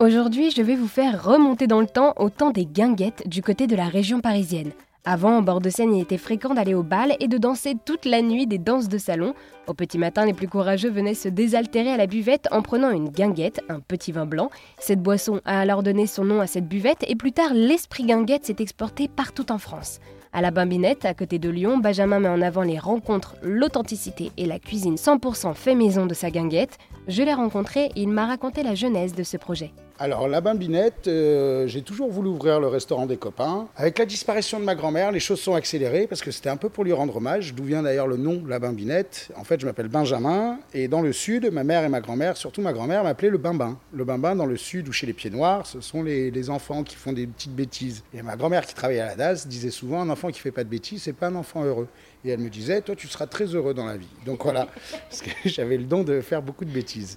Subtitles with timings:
[0.00, 3.66] Aujourd'hui, je vais vous faire remonter dans le temps au temps des guinguettes du côté
[3.66, 4.70] de la région parisienne.
[5.04, 8.06] Avant, en bord de Seine, il était fréquent d'aller au bal et de danser toute
[8.06, 9.34] la nuit des danses de salon.
[9.66, 13.10] Au petit matin, les plus courageux venaient se désaltérer à la buvette en prenant une
[13.10, 14.48] guinguette, un petit vin blanc.
[14.78, 18.46] Cette boisson a alors donné son nom à cette buvette et plus tard, l'esprit guinguette
[18.46, 20.00] s'est exporté partout en France.
[20.32, 24.46] À la Bambinette, à côté de Lyon, Benjamin met en avant les rencontres, l'authenticité et
[24.46, 26.78] la cuisine 100% fait maison de sa guinguette.
[27.08, 29.72] Je l'ai rencontré et il m'a raconté la genèse de ce projet.
[30.02, 33.68] Alors, la Bambinette, euh, j'ai toujours voulu ouvrir le restaurant des copains.
[33.76, 36.70] Avec la disparition de ma grand-mère, les choses sont accélérées parce que c'était un peu
[36.70, 39.30] pour lui rendre hommage, d'où vient d'ailleurs le nom La Bambinette.
[39.36, 42.62] En fait, je m'appelle Benjamin et dans le sud, ma mère et ma grand-mère, surtout
[42.62, 43.76] ma grand-mère, m'appelaient le Bimbin.
[43.92, 46.82] Le Bimbin, dans le sud ou chez les Pieds Noirs, ce sont les, les enfants
[46.82, 48.02] qui font des petites bêtises.
[48.14, 50.64] Et ma grand-mère qui travaillait à la DAS disait souvent un enfant qui fait pas
[50.64, 51.88] de bêtises, c'est pas un enfant heureux.
[52.24, 54.08] Et elle me disait, toi, tu seras très heureux dans la vie.
[54.26, 54.68] Donc voilà,
[55.08, 57.16] parce que j'avais le don de faire beaucoup de bêtises.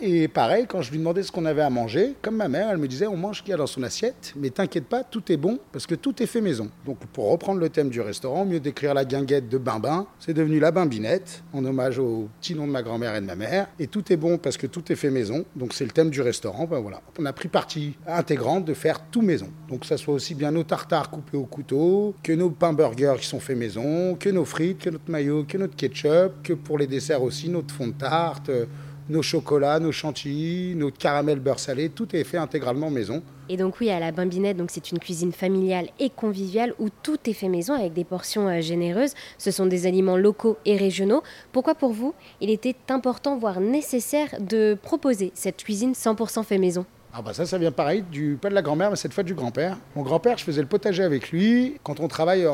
[0.00, 2.78] Et pareil, quand je lui demandais ce qu'on avait à manger, comme ma mère, elle
[2.78, 5.30] me disait, on mange ce qu'il y a dans son assiette, mais t'inquiète pas, tout
[5.30, 6.68] est bon, parce que tout est fait maison.
[6.84, 10.34] Donc pour reprendre le thème du restaurant, au mieux d'écrire la guinguette de Bimbin, c'est
[10.34, 13.68] devenu la Bimbinette, en hommage au petit nom de ma grand-mère et de ma mère.
[13.78, 16.20] Et tout est bon parce que tout est fait maison, donc c'est le thème du
[16.20, 16.66] restaurant.
[16.66, 19.50] Ben voilà, on a pris partie intégrante de faire tout maison.
[19.68, 23.26] Donc ça soit aussi bien nos tartares coupés au couteau, que nos pains burgers qui
[23.26, 26.86] sont faits maison, que nos frites, que notre maillot, que notre ketchup, que pour les
[26.86, 28.66] desserts aussi, notre fond de tarte, euh,
[29.08, 33.22] nos chocolats, nos chantilly, notre caramel beurre salé, tout est fait intégralement maison.
[33.48, 37.18] Et donc oui, à la Bambinette, donc c'est une cuisine familiale et conviviale où tout
[37.26, 39.14] est fait maison avec des portions euh, généreuses.
[39.38, 41.22] Ce sont des aliments locaux et régionaux.
[41.52, 46.86] Pourquoi pour vous, il était important, voire nécessaire, de proposer cette cuisine 100% fait maison?
[47.14, 49.34] Ah bah ça, ça vient pareil, du pas de la grand-mère, mais cette fois du
[49.34, 49.76] grand-père.
[49.96, 51.74] Mon grand-père, je faisais le potager avec lui.
[51.82, 52.46] Quand on travaille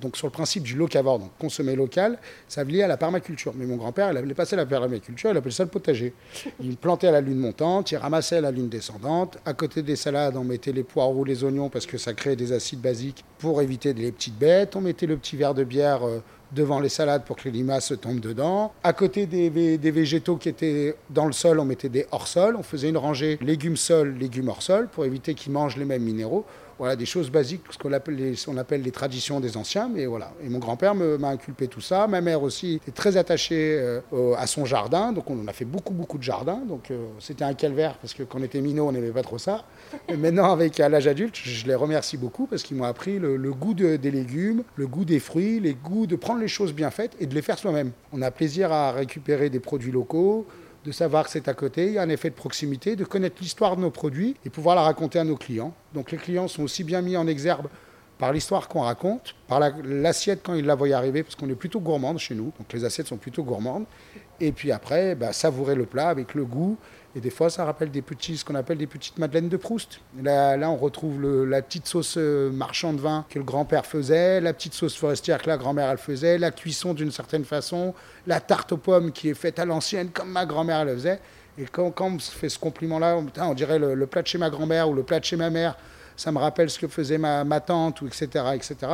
[0.00, 3.52] donc sur le principe du locavore, donc consommer local, ça lié à la permaculture.
[3.56, 6.14] Mais mon grand-père, il avait passé la permaculture, il appelait ça le potager.
[6.60, 9.38] Il plantait à la lune montante, il ramassait à la lune descendante.
[9.44, 12.52] À côté des salades, on mettait les poireaux, les oignons, parce que ça créait des
[12.52, 14.76] acides basiques pour éviter les petites bêtes.
[14.76, 17.92] On mettait le petit verre de bière euh, devant les salades pour que les limaces
[18.00, 18.72] tombent dedans.
[18.84, 22.56] À côté des, des, végétaux qui étaient dans le sol, on mettait des hors-sol.
[22.56, 26.44] On faisait une rangée légumes-sol, légumes hors-sol pour éviter qu'ils mangent les mêmes minéraux.
[26.78, 29.88] Voilà, des choses basiques, ce qu'on appelle, les, on appelle les traditions des anciens.
[29.88, 30.32] Mais voilà.
[30.44, 32.06] Et mon grand-père m'a inculpé tout ça.
[32.06, 35.12] Ma mère aussi était très attachée euh, à son jardin.
[35.12, 36.60] Donc on a fait beaucoup, beaucoup de jardins.
[36.68, 39.38] Donc euh, c'était un calvaire parce que quand on était minot, on n'aimait pas trop
[39.38, 39.64] ça.
[40.08, 43.74] Et maintenant, avec l'âge adulte, je les remercie beaucoup parce qu'ils m'ont appris le, goût
[43.74, 47.26] des légumes, le goût des fruits, les goûts de prendre les choses bien faites et
[47.26, 47.92] de les faire soi-même.
[48.12, 50.46] On a plaisir à récupérer des produits locaux,
[50.86, 53.36] de savoir que c'est à côté, il y a un effet de proximité, de connaître
[53.40, 55.74] l'histoire de nos produits et pouvoir la raconter à nos clients.
[55.94, 57.66] Donc les clients sont aussi bien mis en exergue
[58.18, 61.80] par l'histoire qu'on raconte, par l'assiette quand ils la voient arriver, parce qu'on est plutôt
[61.80, 63.84] gourmande chez nous, donc les assiettes sont plutôt gourmandes.
[64.40, 66.76] Et puis après, bah, savourer le plat avec le goût.
[67.14, 70.00] Et des fois, ça rappelle des petits, ce qu'on appelle des petites madeleines de Proust.
[70.22, 74.40] Là, là on retrouve la petite sauce euh, marchand de vin que le grand-père faisait,
[74.42, 77.94] la petite sauce forestière que la grand-mère elle faisait, la cuisson d'une certaine façon,
[78.26, 81.20] la tarte aux pommes qui est faite à l'ancienne comme ma grand-mère le faisait.
[81.58, 84.50] Et quand, quand, on fait ce compliment-là, on, dirait le, le, plat de chez ma
[84.50, 85.78] grand-mère ou le plat de chez ma mère
[86.16, 88.44] ça me rappelle ce que faisait ma, tante, etc.,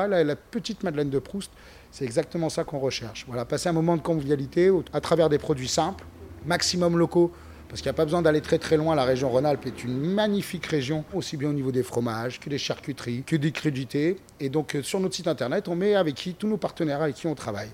[0.09, 1.51] la petite Madeleine de Proust,
[1.91, 3.25] c'est exactement ça qu'on recherche.
[3.27, 6.05] Voilà, passer un moment de convivialité à travers des produits simples,
[6.47, 7.33] maximum locaux,
[7.69, 8.95] parce qu'il n'y a pas besoin d'aller très très loin.
[8.95, 12.59] La région Rhône-Alpes est une magnifique région, aussi bien au niveau des fromages que des
[12.59, 14.19] charcuteries, que des crudités.
[14.41, 17.17] Et donc euh, sur notre site internet, on met avec qui tous nos partenaires avec
[17.17, 17.71] qui on travaille.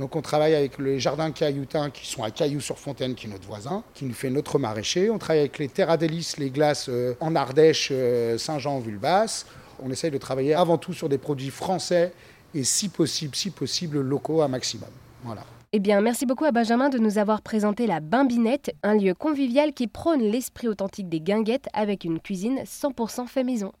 [0.00, 3.84] Donc on travaille avec les jardins cailloutins qui sont à Cailloux-sur-Fontaine, qui est notre voisin,
[3.92, 5.10] qui nous fait notre maraîcher.
[5.10, 9.44] On travaille avec les Terra Délices, les glaces euh, en Ardèche, euh, Saint-Jean-Vulbas.
[9.78, 12.14] On essaye de travailler avant tout sur des produits français
[12.54, 14.88] et si possible, si possible, locaux à maximum.
[15.22, 15.42] Voilà.
[15.72, 19.74] Eh bien, merci beaucoup à Benjamin de nous avoir présenté la Bimbinette, un lieu convivial
[19.74, 23.72] qui prône l'esprit authentique des guinguettes avec une cuisine 100% fait maison.